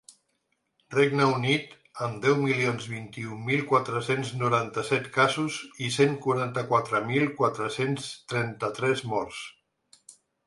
[0.93, 1.73] Regne Unit,
[2.05, 9.47] amb deu milions vint-i-un mil quatre-cents noranta-set casos i cent quaranta-quatre mil quatre-cents trenta-tres morts.